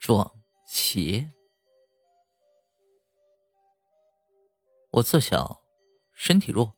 [0.00, 0.32] 撞
[0.66, 1.30] 邪。
[4.92, 5.60] 我自小
[6.14, 6.74] 身体弱，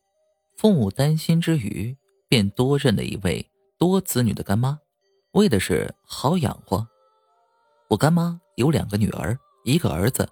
[0.57, 1.97] 父母担心之余，
[2.27, 3.49] 便多认了一位
[3.79, 4.77] 多子女的干妈，
[5.31, 6.85] 为的是好养活。
[7.87, 10.29] 我干妈有两个女儿，一个儿子，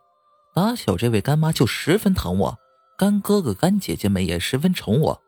[0.53, 2.59] 打小这位干妈就十分疼我，
[2.97, 5.21] 干哥哥、干姐姐们也十分宠我，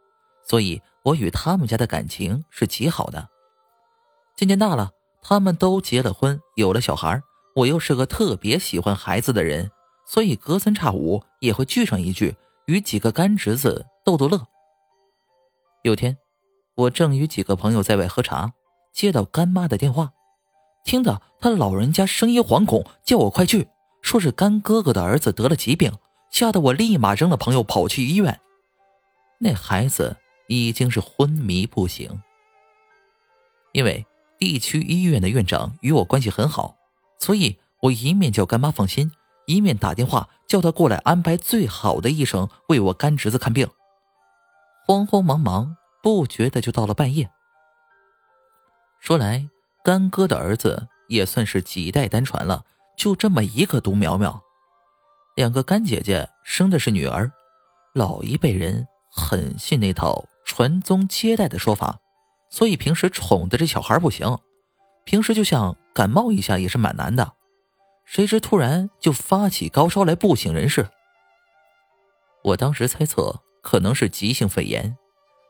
[0.45, 3.30] 所以我与他们家的感情是极好的。
[4.36, 4.91] 渐渐大了，
[5.21, 7.21] 他们都结了婚，有了小孩，
[7.55, 9.70] 我又是个特别喜欢孩子的人，
[10.05, 12.35] 所以隔三差五也会聚上一聚。
[12.66, 14.48] 与几个干侄子逗逗乐。
[15.81, 16.17] 有天，
[16.76, 18.53] 我正与几个朋友在外喝茶，
[18.93, 20.13] 接到干妈的电话，
[20.85, 23.67] 听到他老人家声音惶恐，叫我快去，
[24.01, 25.91] 说是干哥哥的儿子得了疾病，
[26.31, 28.40] 吓得我立马扔了朋友跑去医院。
[29.40, 30.15] 那孩子
[30.48, 32.09] 已经是昏迷不醒。
[33.73, 34.05] 因为
[34.38, 36.77] 地区医院的院长与我关系很好，
[37.23, 39.09] 所以我一面叫干妈放心。
[39.45, 43.65] 一面打电话叫他过来安排最好的医生为我干侄子看病，
[44.85, 47.30] 慌慌忙忙，不觉得就到了半夜。
[48.99, 49.49] 说来，
[49.85, 52.65] 干哥的儿子也算是几代单传了，
[52.98, 54.41] 就这么一个独苗苗。
[55.35, 57.32] 两个干姐姐生的是女儿，
[57.93, 61.99] 老一辈人很信那套传宗接代的说法，
[62.49, 64.38] 所以平时宠的这小孩不行，
[65.03, 67.34] 平时就像感冒一下也是蛮难的。
[68.06, 70.90] 谁知突然就发起高烧来，不省人事。
[72.44, 74.97] 我当时猜测可能是急性肺炎，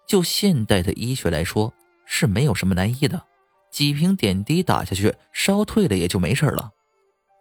[0.07, 1.73] 就现代的医学来说
[2.05, 3.25] 是没有什么难医的，
[3.71, 6.71] 几瓶点滴打下去，烧退了也就没事了。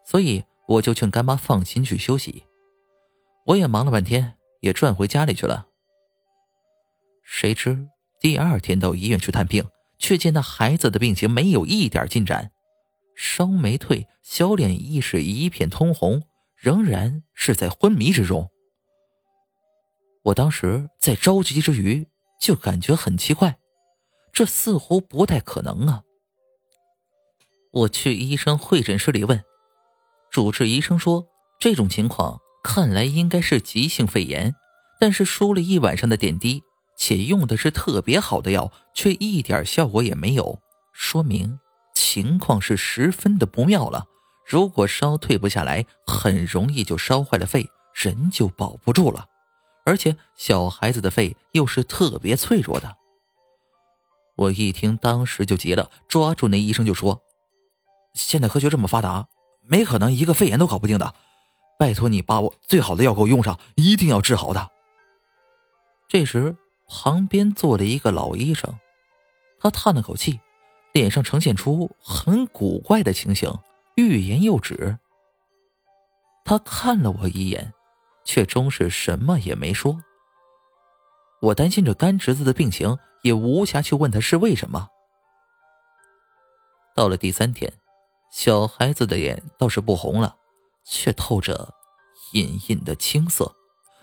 [0.07, 2.45] 所以我就劝干妈放心去休息。
[3.47, 5.67] 我也忙了半天，也转回家里去了。
[7.23, 12.51] 谁知第二天到医院去探病，却见那孩子的病情没有一点进展。
[13.15, 16.23] 烧没退，小脸亦是一片通红，
[16.57, 18.51] 仍然是在昏迷之中。
[20.25, 22.07] 我当时在着急之余，
[22.41, 23.59] 就感觉很奇怪，
[24.33, 26.03] 这似乎不太可能啊！
[27.73, 29.43] 我去医生会诊室里问，
[30.31, 31.27] 主治医生说，
[31.59, 34.55] 这种情况看来应该是急性肺炎，
[35.01, 36.63] 但是输了一晚上的点滴，
[36.97, 40.61] 且用的是特别好的药，却一点效果也没有，
[40.93, 41.59] 说明。
[42.03, 44.09] 情况是十分的不妙了，
[44.45, 49.27] 如果烧退不下来，很容易就烧坏了肺，人就保不住了。
[49.85, 52.97] 而且小孩子的肺又是特别脆弱的。
[54.35, 57.23] 我一听，当时就急了，抓住那医生就说
[58.15, 59.29] ：“现在科学这么发达，
[59.63, 61.15] 没可能一个肺炎都搞不定的，
[61.79, 64.71] 拜托你把我最好的药给我用上，一定要治好的。”
[66.11, 66.57] 这时，
[66.89, 68.75] 旁边坐了一个老医生，
[69.61, 70.41] 他叹了口气。
[70.93, 73.53] 脸上呈现出很古怪的情形，
[73.97, 74.99] 欲言又止。
[76.45, 77.73] 他看了我一眼，
[78.25, 80.03] 却终是什么也没说。
[81.41, 84.89] 我担心着干侄子的病情，也无暇去问他是为什么。
[86.95, 87.73] 到了第三天，
[88.31, 90.37] 小孩子的脸倒是不红了，
[90.85, 91.73] 却透着
[92.33, 93.55] 隐隐的青色，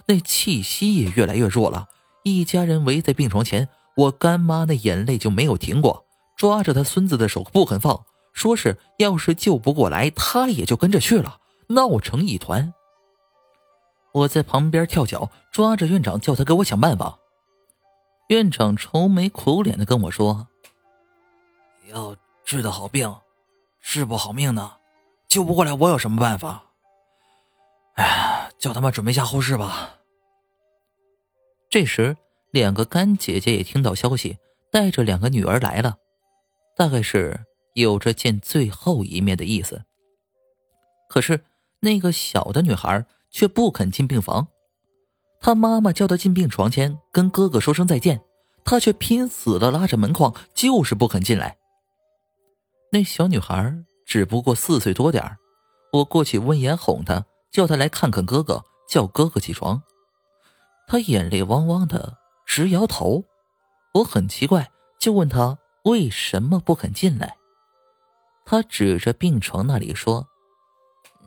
[0.08, 1.88] 那气息也越来越弱了。
[2.24, 6.06] 一家人围在病床前，我干妈那眼泪就没有停过。
[6.40, 12.74] 抓着他孙子的手不肯放，说是要是救不过来，他也就跟着去了，闹成一团。
[14.14, 17.20] 我在旁边跳脚，抓着院长叫他给我想办法。
[18.30, 20.48] 院长愁眉苦脸的跟我说
[21.92, 23.14] ：“要治得好病，
[23.82, 24.78] 治不好命呢，
[25.28, 26.64] 救不过来，我有什么办法？
[27.96, 29.98] 哎呀，叫他们准备下后事吧。”
[31.70, 32.16] 这时，
[32.52, 34.38] 两个干姐姐也听到消息，
[34.72, 35.98] 带着两个女儿来了。
[36.80, 37.38] 大概是
[37.74, 39.84] 有着见最后一面的意思。
[41.10, 41.44] 可是
[41.82, 44.48] 那个小的女孩却不肯进病房，
[45.42, 48.22] 她妈妈叫她进病床前跟哥哥说声再见，
[48.64, 51.58] 她却拼死的拉着门框，就是不肯进来。
[52.94, 53.76] 那小女孩
[54.06, 55.38] 只不过四岁多点
[55.92, 59.84] 我过去温言哄她，叫她来看看哥哥，叫哥哥起床。
[60.88, 63.26] 她眼泪汪汪的直摇头，
[63.96, 65.58] 我很奇怪，就问她。
[65.84, 67.38] 为什么不肯进来？
[68.46, 70.28] 他指着病床那里说：“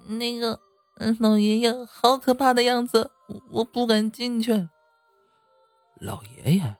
[0.08, 0.60] 那个，
[1.20, 3.12] 老爷爷好可怕的样子，
[3.50, 4.68] 我不敢进去。”
[6.00, 6.76] 老爷爷，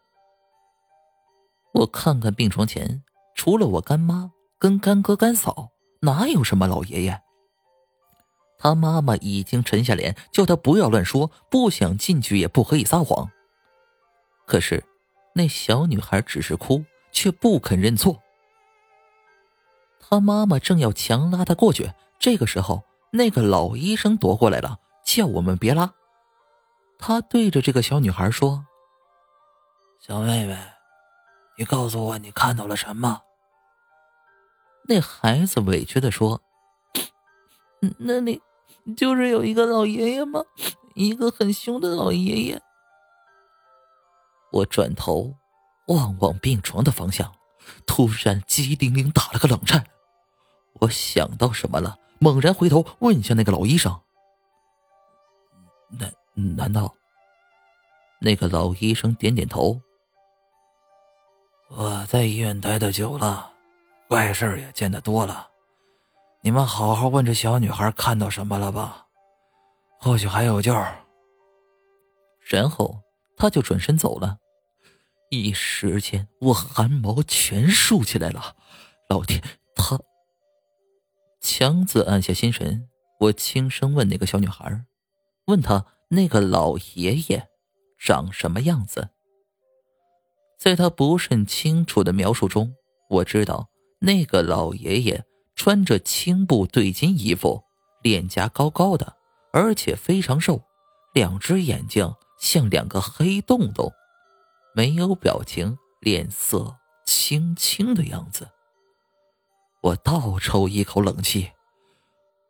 [1.74, 3.04] 我看看病床前，
[3.36, 5.70] 除了我干妈跟干哥干嫂，
[6.00, 7.22] 哪有什么老爷爷？
[8.58, 13.30] 他妈妈已经沉下脸，叫他不要乱说，不想进去也不可以撒谎。
[14.44, 14.84] 可是，
[15.34, 16.84] 那小女孩只是哭。
[17.12, 18.20] 却不肯认错。
[20.00, 22.82] 他妈妈正要强拉他过去，这个时候，
[23.12, 25.94] 那个老医生夺过来了，叫我们别拉。
[26.98, 28.66] 他对着这个小女孩说
[30.00, 30.56] ：“小妹妹，
[31.58, 33.22] 你告诉我你看到了什么？”
[34.88, 36.42] 那孩子委屈的说
[37.98, 38.42] ：“那里
[38.96, 40.42] 就是有一个老爷爷吗？
[40.94, 42.60] 一个很凶的老爷爷。”
[44.52, 45.34] 我转头
[45.86, 47.32] 望望病床的方向，
[47.86, 49.84] 突然机灵灵打了个冷颤。
[50.80, 54.00] 我想到什么了，猛然回头问一下那个老医生
[55.90, 56.12] ：“难
[56.56, 56.94] 难道？”
[58.20, 59.80] 那个老医生点点头
[61.68, 63.52] ：“我在医院待的久了，
[64.08, 65.48] 怪事也见得多了。
[66.40, 69.06] 你们好好问这小女孩看到什么了吧？
[69.98, 70.74] 或许还有救。”
[72.40, 73.00] 然后
[73.36, 74.36] 他就转身走了。
[75.32, 78.54] 一时间，我汗毛全竖起来了。
[79.08, 79.42] 老天，
[79.74, 79.98] 他
[81.40, 84.84] 强子按下心神，我轻声问那个小女孩
[85.48, 87.48] ：“问她那个老爷爷
[87.98, 89.08] 长什么样子？”
[90.60, 92.74] 在他不甚清楚的描述中，
[93.08, 93.70] 我知道
[94.00, 95.24] 那个老爷爷
[95.56, 97.64] 穿着青布对襟衣服，
[98.02, 99.16] 脸颊高高的，
[99.54, 100.62] 而且非常瘦，
[101.14, 103.90] 两只眼睛像两个黑洞洞。
[104.74, 106.76] 没有表情，脸色
[107.06, 108.48] 青青的样子。
[109.82, 111.52] 我倒抽一口冷气，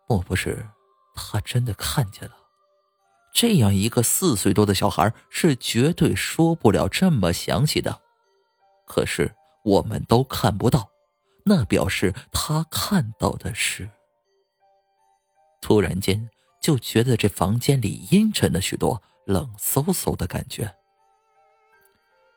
[0.08, 0.68] 莫不是
[1.14, 2.36] 他真的看见了？
[3.34, 8.02] 这样一个四岁多的小孩是绝对说不了这么详细的。
[8.86, 9.34] 可是
[9.64, 10.90] 我们都看不到，
[11.46, 13.90] 那表示他看到的是。
[15.62, 16.28] 突然间
[16.60, 20.74] 就觉得这房间里阴沉了许多，冷飕飕的感觉。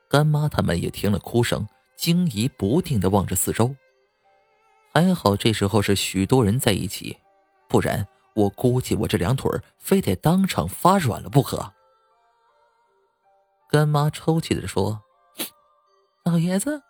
[0.10, 1.68] 干妈他们也听了哭声，
[1.98, 3.76] 惊疑不定的望着四周。
[4.94, 7.18] 还好这时候是许多人在一起，
[7.68, 11.74] 不然我估计我这两腿非得当场发软了不可。
[13.70, 15.02] 干妈抽泣的说
[16.24, 16.84] ：“老爷子，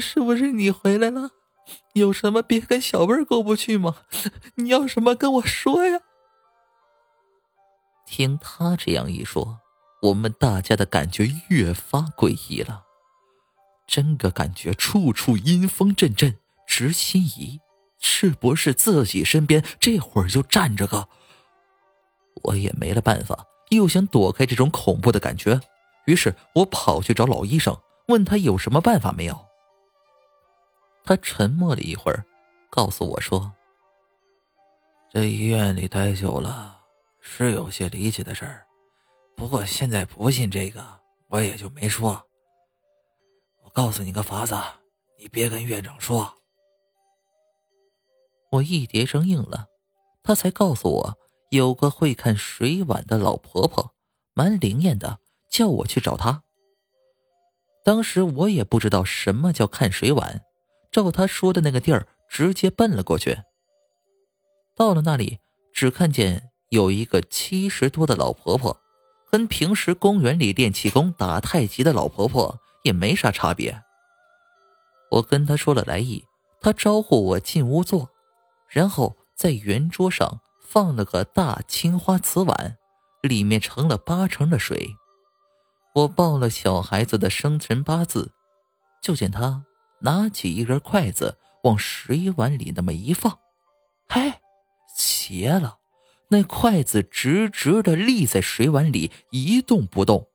[0.00, 1.30] 是不是你回来了？
[1.92, 3.96] 有什么别跟小辈过不去吗？
[4.54, 6.00] 你要什么跟我说呀？”
[8.06, 9.60] 听他这样一说。
[10.00, 12.84] 我们大家的感觉越发诡异了，
[13.86, 16.36] 真个感觉处处阴风阵阵，
[16.66, 17.58] 直心疑，
[17.98, 21.08] 是不是自己身边这会儿就站着个？
[22.44, 25.60] 我也没了办法，又想躲开这种恐怖的感觉，
[26.06, 29.46] 于是我跑去找老医生，问他有什么办法没有。
[31.04, 32.24] 他沉默了一会儿，
[32.70, 33.52] 告诉我说
[35.10, 36.82] ：“这医院里待久了，
[37.20, 38.64] 是有些离奇的事儿。”
[39.38, 40.84] 不过现在不信这个，
[41.28, 42.20] 我也就没说。
[43.62, 44.56] 我告诉你个法子，
[45.16, 46.34] 你别跟院长说。
[48.50, 49.68] 我一叠声应了，
[50.24, 51.18] 他才告诉我
[51.50, 53.94] 有个会看水碗的老婆婆，
[54.34, 56.42] 蛮灵验的，叫我去找她。
[57.84, 60.42] 当时我也不知道什么叫看水碗，
[60.90, 63.38] 照他说的那个地儿直接奔了过去。
[64.74, 65.38] 到了那里，
[65.72, 68.80] 只看见有一个七十多的老婆婆。
[69.30, 73.82] 跟平时公园里练气功、打太极的老婆婆也没啥差别。
[75.10, 76.24] 我跟她说了来意，
[76.60, 78.10] 她招呼我进屋坐，
[78.68, 82.76] 然后在圆桌上放了个大青花瓷碗，
[83.22, 84.96] 里面盛了八成的水。
[85.94, 88.32] 我报了小孩子的生辰八字，
[89.02, 89.64] 就见她
[90.00, 93.38] 拿起一根筷子往水碗里那么一放，
[94.08, 94.34] 嘿，
[94.94, 95.78] 邪了。
[96.30, 100.26] 那筷子直直的立在水碗里一动不动。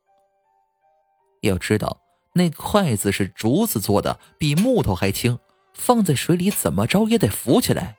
[1.41, 2.01] 要知道，
[2.33, 5.37] 那筷子是竹子做的，比木头还轻，
[5.73, 7.97] 放在水里怎么着也得浮起来。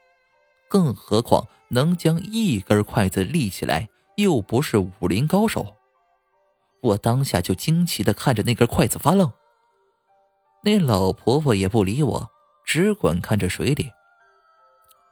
[0.69, 5.77] 更何况能将一根筷子立起来，又不是武林高手。
[6.81, 9.33] 我当下就惊奇的看着那根筷子发愣。
[10.65, 12.31] 那老婆婆也不理我，
[12.65, 13.91] 只管看着水里。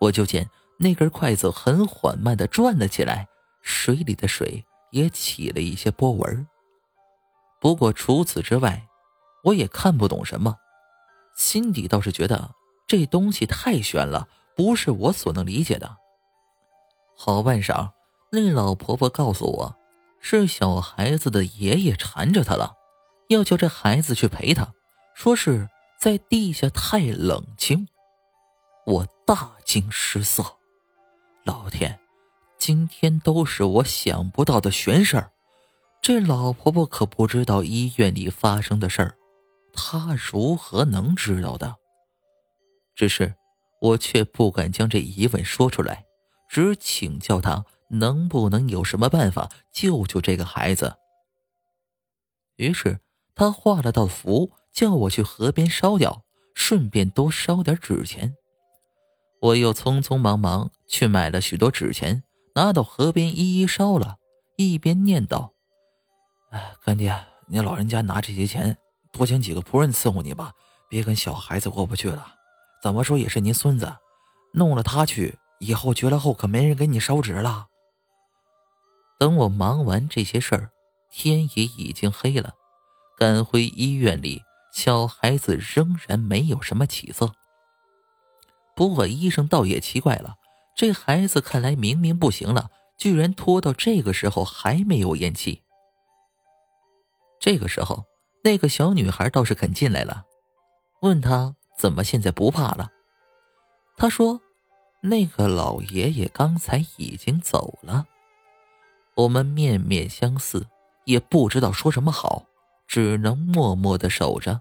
[0.00, 0.50] 我就见。
[0.82, 3.28] 那根筷子很缓慢的转了起来，
[3.62, 6.44] 水里的水也起了一些波纹。
[7.60, 8.88] 不过除此之外，
[9.44, 10.56] 我也看不懂什么，
[11.36, 12.50] 心底倒是觉得
[12.88, 15.98] 这东西太玄了，不是我所能理解的。
[17.16, 17.92] 好半晌，
[18.32, 19.76] 那老婆婆告诉我，
[20.20, 22.74] 是小孩子的爷爷缠着他了，
[23.28, 24.72] 要叫这孩子去陪他，
[25.14, 25.68] 说是
[26.00, 27.86] 在地下太冷清。
[28.84, 30.56] 我大惊失色。
[31.44, 31.98] 老天，
[32.56, 35.32] 今天都是我想不到的玄事儿。
[36.00, 39.16] 这老婆婆可不知道医院里发生的事儿，
[39.72, 41.76] 她如何能知道的？
[42.94, 43.34] 只是
[43.80, 46.04] 我却不敢将这疑问说出来，
[46.48, 50.96] 只请教她能不能有什么办法救救这个孩子。
[52.56, 53.00] 于是
[53.34, 56.22] 他画了道符，叫我去河边烧掉，
[56.54, 58.36] 顺便多烧点纸钱。
[59.42, 62.22] 我又匆匆忙忙去买了许多纸钱，
[62.54, 64.18] 拿到河边一一烧了，
[64.56, 65.50] 一边念叨
[66.52, 67.12] ：“哎，干爹，
[67.48, 68.78] 你老人家拿这些钱，
[69.10, 70.52] 多请几个仆人伺候你吧，
[70.88, 72.34] 别跟小孩子过不去了。
[72.80, 73.92] 怎么说也是您孙子，
[74.52, 77.66] 弄了他去，以后绝了后可没人给你烧纸了。”
[79.18, 80.70] 等我忙完这些事儿，
[81.10, 82.54] 天也已经黑了。
[83.18, 87.34] 赶回医院里，小孩子仍然没有什么起色。
[88.82, 90.34] 不过医生倒也奇怪了，
[90.74, 95.62] 这孩子看来明明不行了，居然拖到这个时候还没有咽气。
[97.38, 98.04] 这个时候，
[98.42, 100.24] 那个小女孩倒是肯进来了，
[101.00, 102.90] 问他怎么现在不怕了。
[103.96, 104.40] 他说
[105.00, 108.04] ：“那个老爷爷刚才已经走了。”
[109.14, 110.66] 我们面面相似，
[111.04, 112.46] 也不知道说什么好，
[112.88, 114.60] 只能默默的守着，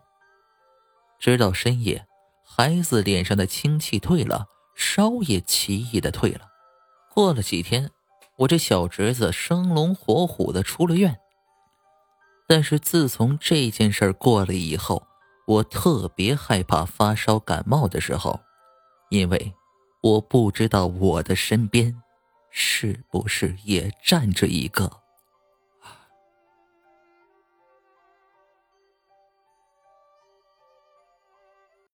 [1.17, 2.05] 直到深夜。
[2.53, 6.49] 孩子脸上的清气退了，烧也奇异的退了。
[7.13, 7.89] 过了几天，
[8.39, 11.17] 我这小侄子生龙活虎的出了院。
[12.49, 15.07] 但是自从这件事儿过了以后，
[15.47, 18.41] 我特别害怕发烧感冒的时候，
[19.09, 19.53] 因为
[20.03, 21.95] 我不知道我的身边
[22.51, 25.00] 是不是也站着一个。